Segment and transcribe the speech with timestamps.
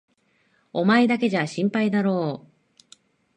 [0.73, 2.51] お前だけじゃ心配だろう？